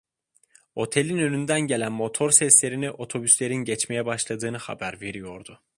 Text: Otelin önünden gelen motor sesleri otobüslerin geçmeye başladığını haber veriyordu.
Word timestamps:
Otelin 0.75 1.17
önünden 1.17 1.61
gelen 1.61 1.91
motor 1.91 2.31
sesleri 2.31 2.91
otobüslerin 2.91 3.55
geçmeye 3.63 4.05
başladığını 4.05 4.57
haber 4.57 5.01
veriyordu. 5.01 5.61